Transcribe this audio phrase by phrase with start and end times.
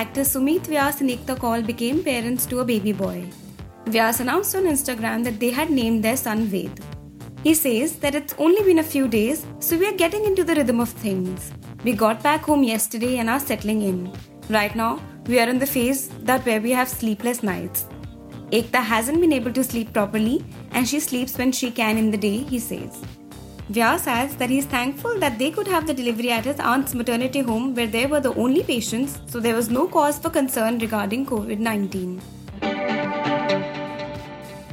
[0.00, 3.24] actors Sumit Vyas and Ekta Kaul became parents to a baby boy.
[3.86, 6.80] Vyas announced on Instagram that they had named their son Ved.
[7.44, 10.56] He says that it's only been a few days, so we are getting into the
[10.56, 11.52] rhythm of things.
[11.84, 14.12] We got back home yesterday and are settling in.
[14.48, 17.86] Right now, we are in the phase that where we have sleepless nights.
[18.50, 22.22] Ekta hasn't been able to sleep properly and she sleeps when she can in the
[22.28, 23.00] day, he says.
[23.72, 26.94] Vyas adds that he is thankful that they could have the delivery at his aunt's
[26.94, 30.78] maternity home where they were the only patients, so there was no cause for concern
[30.78, 32.20] regarding COVID 19.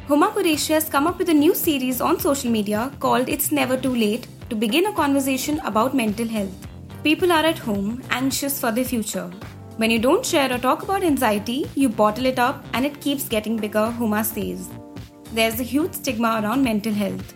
[0.09, 3.77] Huma Qureshi has come up with a new series on social media called It's Never
[3.77, 6.67] Too Late to begin a conversation about mental health.
[7.01, 9.31] People are at home, anxious for their future.
[9.77, 13.29] When you don't share or talk about anxiety, you bottle it up and it keeps
[13.29, 14.67] getting bigger, Huma says.
[15.33, 17.33] There's a huge stigma around mental health.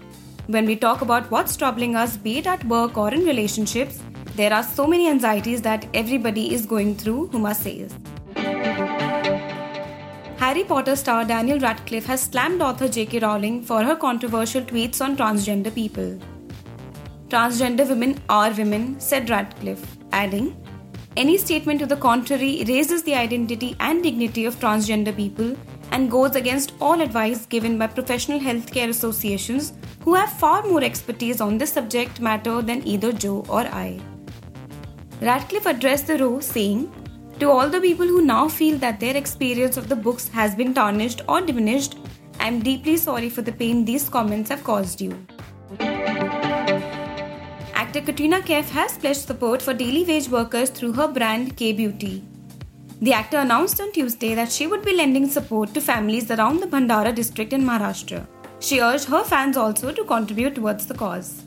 [0.47, 3.99] When we talk about what's troubling us, be it at work or in relationships,
[4.35, 7.95] there are so many anxieties that everybody is going through, Huma says.
[10.37, 13.19] Harry Potter star Daniel Radcliffe has slammed author J.K.
[13.19, 16.19] Rowling for her controversial tweets on transgender people.
[17.29, 20.55] Transgender women are women, said Radcliffe, adding,
[21.17, 25.57] Any statement to the contrary erases the identity and dignity of transgender people
[25.91, 29.73] and goes against all advice given by professional healthcare associations
[30.05, 33.99] who have far more expertise on this subject matter than either Jo or I.
[35.19, 36.91] Radcliffe addressed the row saying,
[37.39, 40.75] To all the people who now feel that their experience of the books has been
[40.75, 41.97] tarnished or diminished,
[42.39, 45.17] I am deeply sorry for the pain these comments have caused you.
[47.73, 52.23] Actor Katrina Kaif has pledged support for daily wage workers through her brand Kay Beauty.
[53.01, 56.67] The actor announced on Tuesday that she would be lending support to families around the
[56.67, 58.27] Bhandara district in Maharashtra.
[58.65, 61.43] She urged her fans also to contribute towards the cause.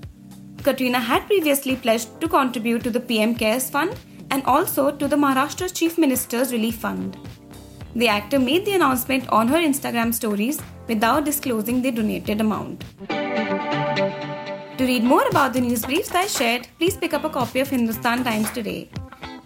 [0.62, 3.97] Katrina had previously pledged to contribute to the PM Cares Fund
[4.31, 7.17] and also to the Maharashtra Chief Minister's Relief Fund.
[7.97, 12.84] The actor made the announcement on her Instagram stories without disclosing the donated amount.
[13.09, 17.69] To read more about the news briefs I shared, please pick up a copy of
[17.69, 18.91] Hindustan Times today.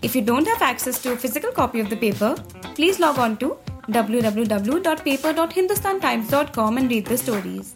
[0.02, 2.34] If you don't have access to a physical copy of the paper,
[2.74, 3.56] please log on to
[3.88, 7.74] www.paper.hindustantimes.com and read the stories.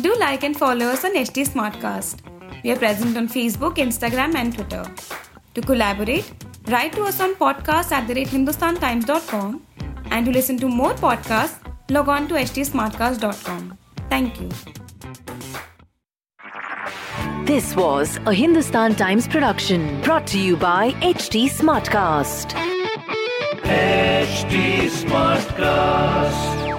[0.00, 2.20] Do like and follow us on HT Smartcast.
[2.62, 4.84] We are present on Facebook, Instagram, and Twitter.
[5.54, 6.32] To collaborate,
[6.68, 9.62] write to us on podcast at the rate hindustantimes.com
[10.10, 11.58] and to listen to more podcasts,
[11.90, 13.78] log on to htsmartcast.com.
[14.08, 14.48] Thank you.
[17.44, 22.73] This was a Hindustan Times production brought to you by HT Smartcast.
[23.64, 26.73] HT Smartcast.